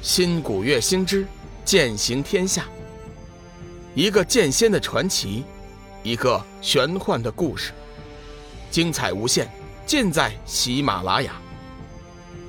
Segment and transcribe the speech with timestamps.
[0.00, 1.26] 新古月星之
[1.64, 2.66] 剑行天下，
[3.94, 5.44] 一个剑仙的传奇，
[6.04, 7.72] 一个玄幻的故事，
[8.70, 9.50] 精彩无限，
[9.84, 11.40] 尽在喜马拉雅。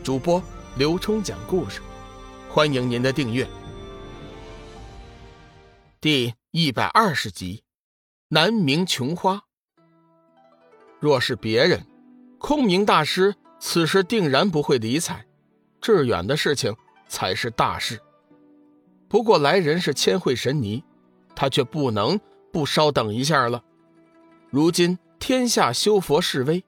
[0.04, 0.42] 主播
[0.78, 1.82] 刘冲讲故事，
[2.50, 3.48] 欢迎您的订阅。
[6.00, 7.64] 第一百二十集，
[8.28, 9.42] 南明琼花。
[11.00, 11.84] 若是别人，
[12.38, 15.26] 空明大师此时定然不会理睬
[15.82, 16.76] 致远的事情。
[17.10, 18.00] 才是大事。
[19.10, 20.82] 不过来人是千惠神尼，
[21.36, 22.18] 他却不能
[22.54, 23.62] 不稍等一下了。
[24.50, 26.64] 如今天下修佛示威，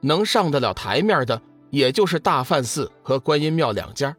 [0.00, 4.16] 能上得了台面的，也就是大梵寺和观音庙两家，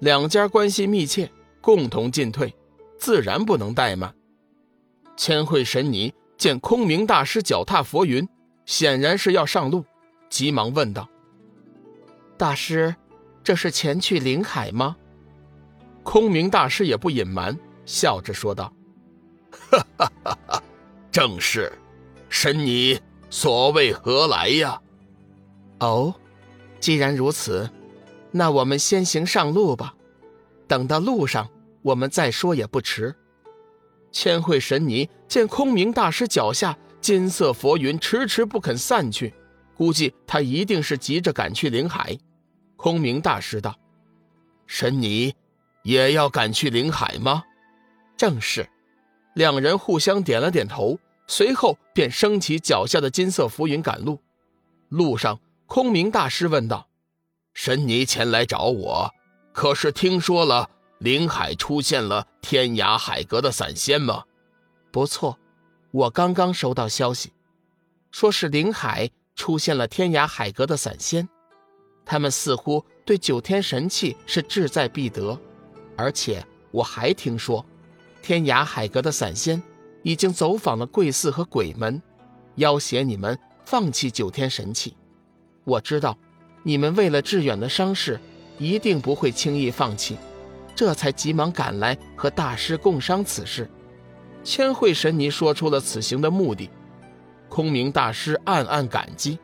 [0.00, 1.30] 两家关系密切，
[1.60, 2.54] 共同进退，
[2.98, 4.14] 自然不能怠慢。
[5.16, 8.28] 千惠神尼见空明大师脚踏佛云，
[8.64, 9.84] 显然是要上路，
[10.28, 11.08] 急忙问道
[12.36, 12.94] ：“大师。”
[13.46, 14.96] 这是前去临海吗？
[16.02, 18.72] 空明大师也不隐瞒，笑着说道
[19.70, 20.62] ：“哈哈哈哈
[21.12, 21.72] 正是。
[22.28, 24.82] 神尼所谓何来呀？”
[25.78, 26.12] 哦，
[26.80, 27.70] 既然如此，
[28.32, 29.94] 那我们先行上路吧。
[30.66, 31.48] 等到路上，
[31.82, 33.14] 我们再说也不迟。
[34.10, 39.32] 千惠神尼见空明大师脚下金色佛云迟迟不肯散去，
[39.76, 42.18] 估计他一定是急着赶去临海。
[42.76, 43.74] 空明大师道
[44.66, 45.34] ：“神尼，
[45.82, 47.44] 也要赶去临海吗？”
[48.16, 48.68] 正是。
[49.34, 54.18] 两人互相点了点头，随后便升起脚下的金色浮云赶路。
[54.88, 56.88] 路上，空明大师问道
[57.52, 59.12] ：“神尼前来找我，
[59.52, 64.24] 可是听说了临海出现了天涯海阁的散仙吗
[64.90, 65.38] ？”“不错，
[65.90, 67.34] 我刚刚收到消息，
[68.10, 71.28] 说是临海出现了天涯海阁的散仙。”
[72.06, 75.38] 他们似乎对九天神器是志在必得，
[75.96, 77.66] 而且我还听说，
[78.22, 79.60] 天涯海阁的散仙
[80.02, 82.00] 已经走访了贵寺和鬼门，
[82.54, 84.96] 要挟你们放弃九天神器。
[85.64, 86.16] 我知道，
[86.62, 88.20] 你们为了志远的伤势，
[88.56, 90.16] 一定不会轻易放弃，
[90.76, 93.68] 这才急忙赶来和大师共商此事。
[94.44, 96.70] 千惠神尼说出了此行的目的，
[97.48, 99.40] 空明大师暗暗感激。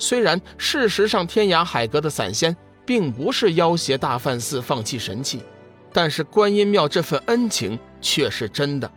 [0.00, 2.56] 虽然事实上，天涯海阁的散仙
[2.86, 5.42] 并不是要挟大梵寺放弃神器，
[5.92, 8.90] 但是观音庙这份恩情却是真的。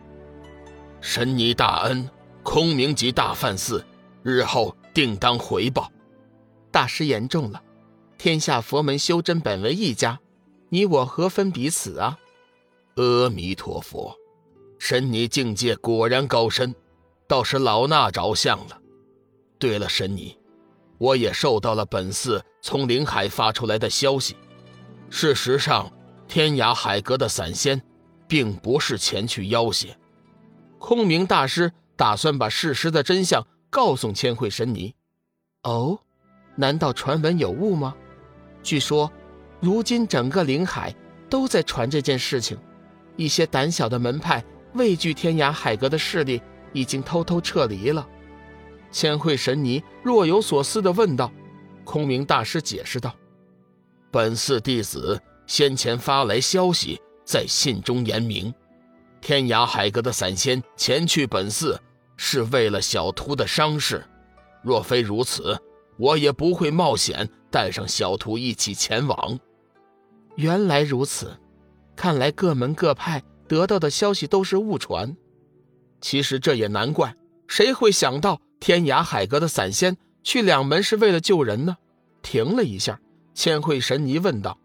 [1.02, 2.08] 神尼大恩，
[2.42, 3.84] 空明及大梵寺
[4.22, 5.92] 日后定当回报。
[6.70, 7.62] 大师言重了，
[8.16, 10.18] 天下佛门修真本为一家，
[10.70, 12.18] 你我何分彼此啊？
[12.94, 14.16] 阿弥陀佛，
[14.78, 16.74] 神尼境界果然高深，
[17.28, 18.80] 倒是老衲着相了。
[19.58, 20.36] 对了，神尼。
[20.98, 24.36] 我也受到了本寺从灵海发出来的消息。
[25.10, 25.92] 事实上，
[26.26, 27.80] 天涯海阁的散仙，
[28.26, 29.96] 并不是前去要挟。
[30.78, 34.94] 空明大师打算把事实的真相告诉千惠神尼。
[35.62, 35.98] 哦，
[36.56, 37.94] 难道传闻有误吗？
[38.62, 39.10] 据说，
[39.60, 40.94] 如今整个灵海
[41.28, 42.58] 都在传这件事情。
[43.16, 48.06] 一些胆小的门派畏惧天涯海阁的势力，已经偷偷撤离了。
[48.94, 51.28] 千惠神尼若有所思地问道
[51.82, 53.12] ：“空明大师解释道，
[54.12, 58.54] 本寺弟子先前发来消息，在信中言明，
[59.20, 61.76] 天涯海阁的散仙前去本寺
[62.16, 64.06] 是为了小徒的伤势。
[64.62, 65.60] 若非如此，
[65.96, 69.40] 我也不会冒险带上小徒一起前往。
[70.36, 71.36] 原来如此，
[71.96, 75.16] 看来各门各派得到的消息都是误传。
[76.00, 77.16] 其实这也难怪，
[77.48, 81.76] 谁会想到？”天涯海阁的散仙去两门是为了救人呢？
[82.22, 82.98] 停了一下，
[83.34, 84.56] 千惠神尼问道：“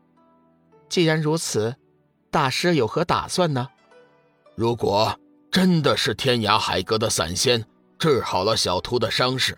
[0.88, 1.76] 既然如此，
[2.32, 3.68] 大师有何打算呢？”
[4.56, 5.20] 如果
[5.52, 7.66] 真的是天涯海阁的散仙
[7.98, 9.58] 治好了小徒的伤势，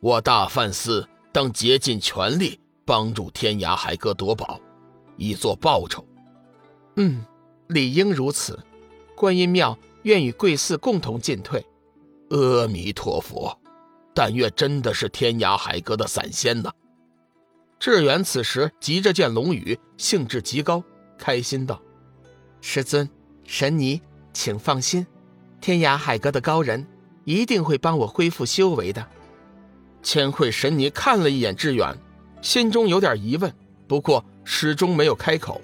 [0.00, 4.58] 我大梵寺当竭尽全力帮助天涯海阁夺宝，
[5.18, 6.02] 以作报酬。
[6.96, 7.22] 嗯，
[7.66, 8.58] 理应如此。
[9.14, 11.62] 观音庙愿与贵寺共同进退。
[12.30, 13.54] 阿弥陀佛。
[14.14, 16.70] 但愿真的是天涯海阁的散仙呢。
[17.80, 20.82] 志远此时急着见龙宇，兴致极高，
[21.18, 21.82] 开心道
[22.62, 23.08] ：“师尊，
[23.44, 24.00] 神尼，
[24.32, 25.06] 请放心，
[25.60, 26.86] 天涯海阁的高人
[27.24, 29.06] 一定会帮我恢复修为的。”
[30.02, 31.94] 千惠神尼看了一眼志远，
[32.40, 33.52] 心中有点疑问，
[33.88, 35.60] 不过始终没有开口。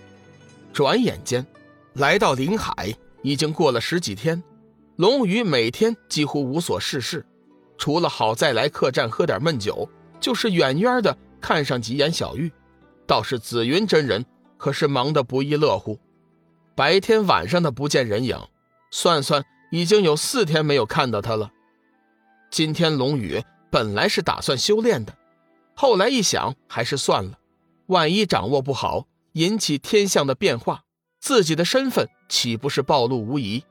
[0.73, 1.47] 转眼间，
[1.95, 4.43] 来到临海，已经过了十几天，
[4.97, 7.25] 龙宇每天几乎无所事事。
[7.81, 9.89] 除了好再来客栈喝点闷酒，
[10.21, 12.53] 就是远远的看上几眼小玉。
[13.07, 14.27] 倒是紫云真人
[14.59, 15.99] 可是忙得不亦乐乎，
[16.75, 18.39] 白天晚上的不见人影，
[18.91, 21.51] 算算已经有四天没有看到他了。
[22.51, 25.17] 今天龙宇本来是打算修炼的，
[25.75, 27.39] 后来一想还是算了，
[27.87, 30.83] 万一掌握不好，引起天象的变化，
[31.19, 33.65] 自己的身份岂不是暴露无遗？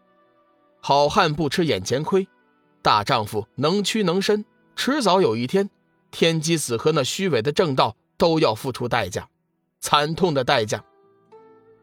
[0.81, 2.27] 好汉不吃眼前亏，
[2.81, 4.45] 大丈夫能屈能伸，
[4.75, 5.69] 迟早有一天，
[6.11, 9.27] 天机子和那虚伪的正道都要付出代价。
[9.81, 10.83] 惨痛的代价。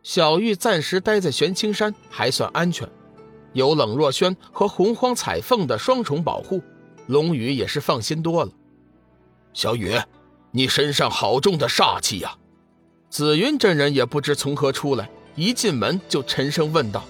[0.02, 2.88] 小玉暂时待在玄青山还算安全，
[3.52, 6.62] 有冷若萱和洪荒彩凤的双重保护，
[7.06, 8.52] 龙宇也是放心多了。
[9.52, 9.94] 小雨，
[10.52, 12.36] 你身上好重的煞气呀！
[13.08, 17.04] 紫云真人也不知从何出来，一进门就沉声问道：“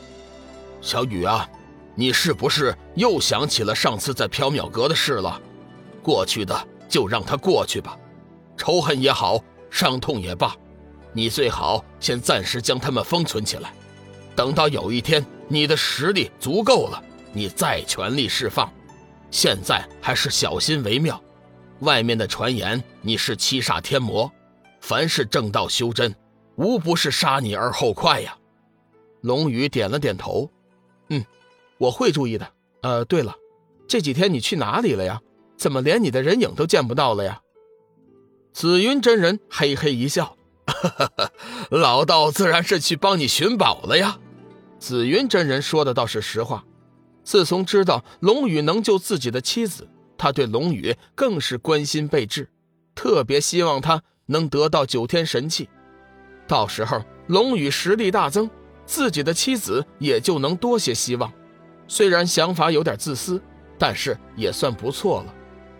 [0.80, 1.48] 小雨啊，
[1.96, 5.40] 你是不是又想起了上次在缥缈阁的事了？
[6.02, 7.98] 过去的就让它过去吧，
[8.56, 10.54] 仇恨也好，伤痛也罢。”
[11.12, 13.72] 你最好先暂时将它们封存起来，
[14.34, 17.02] 等到有一天你的实力足够了，
[17.32, 18.70] 你再全力释放。
[19.31, 21.19] 现在还是小心为妙。
[21.81, 24.31] 外面的传言你是七煞天魔，
[24.81, 26.14] 凡是正道修真，
[26.56, 28.37] 无不是杀你而后快呀。
[29.22, 30.50] 龙宇点了点头，
[31.08, 31.25] 嗯，
[31.78, 32.49] 我会注意的。
[32.82, 33.34] 呃，对了，
[33.88, 35.20] 这几天你去哪里了呀？
[35.56, 37.40] 怎么连你的人影都见不到了呀？
[38.52, 40.37] 紫云真人嘿嘿一笑。
[41.70, 44.19] 老道自然是去帮你寻宝了呀。
[44.78, 46.64] 紫云真人说的倒是实话。
[47.25, 49.88] 自从知道龙宇能救自己的妻子，
[50.19, 52.49] 他对龙宇更是关心备至，
[52.94, 55.69] 特别希望他能得到九天神器。
[56.46, 58.49] 到时候龙宇实力大增，
[58.84, 61.32] 自己的妻子也就能多些希望。
[61.88, 63.40] 虽然想法有点自私，
[63.78, 65.34] 但是也算不错了。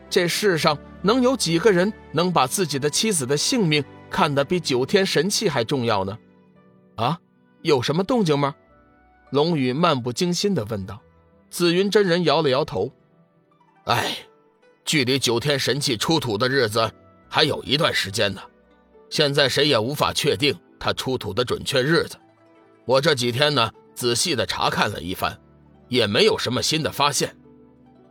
[0.09, 3.85] 这世上能有几个人能把自己的妻子的性命？
[4.09, 6.17] 看得比九天神器还重要呢，
[6.95, 7.19] 啊，
[7.63, 8.55] 有什么动静吗？
[9.31, 11.03] 龙宇漫不经心地问道。
[11.51, 12.93] 紫云真人摇了摇头，
[13.87, 14.17] 哎，
[14.85, 16.89] 距离九天神器出土的日子
[17.29, 18.41] 还有一段时间呢，
[19.11, 22.17] 现在谁也无法确定它出土的准确日子。
[22.85, 25.37] 我这几天呢，仔细地查看了一番，
[25.89, 27.37] 也没有什么新的发现。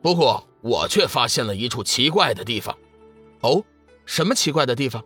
[0.02, 2.78] 不过我却发现了一处奇怪的地方。
[3.42, 3.64] 哦，
[4.06, 5.04] 什么奇怪的地方？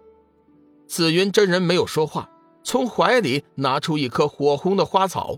[0.88, 2.30] 紫云真人没有说话，
[2.64, 5.38] 从怀里拿出一颗火红的花草。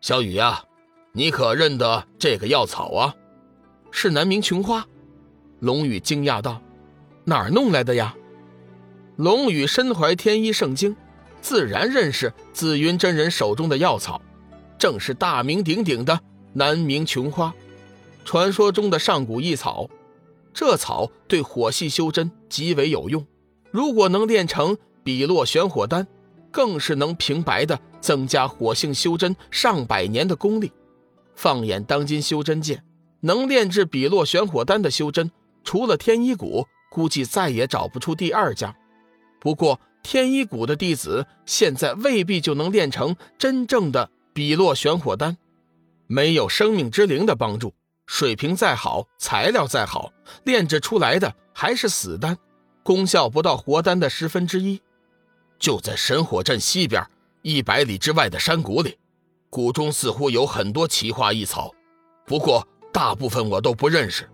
[0.00, 0.64] 小雨呀，
[1.12, 3.14] 你可认得这个药草啊？
[3.90, 4.86] 是南明琼花。
[5.60, 6.60] 龙宇惊讶道
[7.24, 8.16] ：“哪儿弄来的呀？”
[9.16, 10.96] 龙宇身怀天一圣经，
[11.40, 14.20] 自然认识紫云真人手中的药草，
[14.82, 16.18] 正是大名鼎鼎的
[16.54, 17.54] 南明琼花，
[18.24, 19.88] 传说中的上古异草。
[20.52, 23.24] 这草对火系修真极为有用。
[23.70, 26.08] 如果能炼成比洛玄火丹，
[26.50, 30.72] 更是能平白的增加火性修真上百年的功力。
[31.36, 32.82] 放眼当今修真界，
[33.20, 35.30] 能炼制比洛玄火丹的修真，
[35.62, 38.74] 除了天一谷，估计再也找不出第二家。
[39.38, 45.36] 不过，天一谷的弟子现在未必就能炼成真正的比洛玄火丹。
[46.06, 47.74] 没有生命之灵的帮助，
[48.06, 50.12] 水平再好，材料再好，
[50.44, 52.36] 炼制出来的还是死丹。
[52.82, 54.80] 功效不到活丹的十分之一，
[55.58, 57.02] 就在神火镇西边
[57.40, 58.98] 一百里之外的山谷里，
[59.48, 61.72] 谷中似乎有很多奇花异草，
[62.26, 64.28] 不过大部分我都不认识。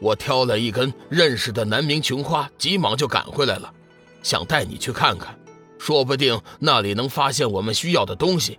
[0.00, 3.74] 我挑了一根认识的南明琼花，急忙就赶回来了，
[4.22, 5.36] 想带你去看看，
[5.76, 8.58] 说不定那里能发现我们需要的东西。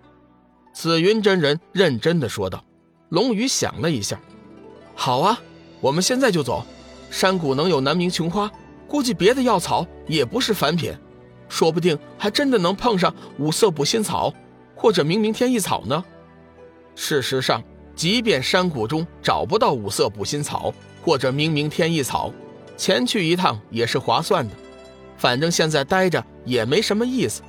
[0.81, 2.63] 紫云真人认真的说道。
[3.09, 4.17] 龙宇想了一下，
[4.95, 5.37] 好啊，
[5.81, 6.65] 我们现在就走。
[7.11, 8.49] 山谷能有南明琼花？
[8.87, 10.93] 估计别的药草也不是凡品，
[11.49, 14.33] 说不定还真的能碰上五色补心草，
[14.73, 16.01] 或者明明天意草呢。
[16.95, 17.61] 事实上，
[17.93, 22.31] 即便山谷中找不到五色补心草或者明明天意草，
[22.77, 24.55] 前去一趟也是划算的。
[25.17, 27.41] 反正现在待着也没什么意思，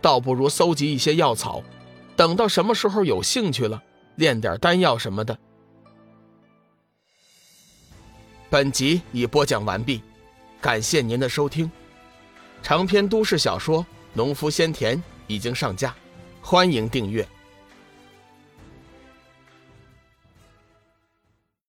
[0.00, 1.60] 倒不如搜集一些药草，
[2.16, 3.82] 等到什么时候有兴趣了，
[4.16, 5.38] 炼点丹药什么的。
[8.48, 10.02] 本集已播讲完毕。
[10.58, 11.70] 感谢您的收听，
[12.62, 13.82] 长篇都市小说
[14.14, 14.96] 《农夫先田》
[15.26, 15.94] 已经上架，
[16.40, 17.26] 欢迎订阅。